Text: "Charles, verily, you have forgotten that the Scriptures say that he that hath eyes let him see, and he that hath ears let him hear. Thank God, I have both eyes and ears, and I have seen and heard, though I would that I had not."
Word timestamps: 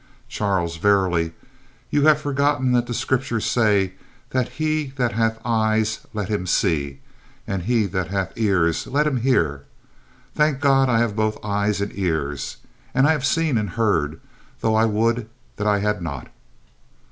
"Charles, 0.27 0.77
verily, 0.77 1.33
you 1.91 2.07
have 2.07 2.19
forgotten 2.19 2.71
that 2.71 2.87
the 2.87 2.93
Scriptures 2.95 3.45
say 3.45 3.93
that 4.31 4.49
he 4.53 4.87
that 4.95 5.11
hath 5.13 5.37
eyes 5.45 5.99
let 6.11 6.27
him 6.27 6.47
see, 6.47 7.01
and 7.45 7.61
he 7.61 7.85
that 7.85 8.07
hath 8.07 8.33
ears 8.35 8.87
let 8.87 9.05
him 9.05 9.17
hear. 9.17 9.65
Thank 10.33 10.59
God, 10.59 10.89
I 10.89 10.97
have 10.97 11.15
both 11.15 11.37
eyes 11.45 11.81
and 11.81 11.91
ears, 11.95 12.57
and 12.95 13.05
I 13.07 13.11
have 13.11 13.27
seen 13.27 13.59
and 13.59 13.69
heard, 13.69 14.19
though 14.61 14.73
I 14.73 14.85
would 14.85 15.29
that 15.57 15.67
I 15.67 15.81
had 15.81 16.01
not." 16.01 16.29